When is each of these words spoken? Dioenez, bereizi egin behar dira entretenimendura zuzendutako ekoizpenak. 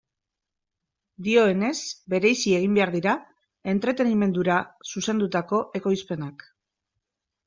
Dioenez, 1.25 1.75
bereizi 2.13 2.53
egin 2.59 2.73
behar 2.77 2.91
dira 2.95 3.13
entretenimendura 3.73 4.55
zuzendutako 4.95 5.61
ekoizpenak. 5.81 6.43